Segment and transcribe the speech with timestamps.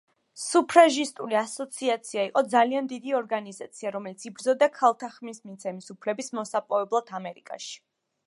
[0.43, 7.79] სუფრაჟისტული ასოციაცია იყო ძალიან დიდი ორგანიზაცია, რომელიც იბრძოდა ქალთა ხმის მიცემის უფლების მოსაპოვებლად ამერიკაში.